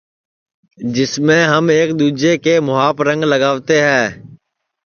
جسمیں 0.95 1.43
ہم 1.51 1.63
ایک 1.77 1.89
دؔوجے 1.99 2.33
کے 2.43 2.53
مُہاپ 2.67 2.95
رنگ 3.07 3.21
لگاوتے 3.31 3.77
ہے 3.87 4.03